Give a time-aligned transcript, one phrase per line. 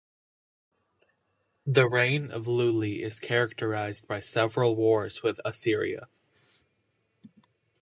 [1.63, 6.07] The reign of Luli is characterized by several wars with Assyria.